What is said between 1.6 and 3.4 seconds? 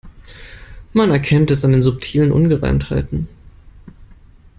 an subtilen Ungereimtheiten.